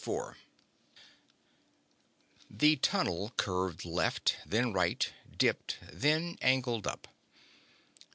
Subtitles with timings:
[2.49, 7.07] The tunnel curved left, then right, dipped, then angled up.